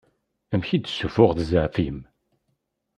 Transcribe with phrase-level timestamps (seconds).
[0.53, 1.99] Amek i d-ssufuɣeḍ zɛaf-im?